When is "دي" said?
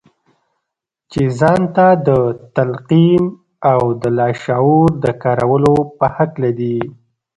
6.59-6.77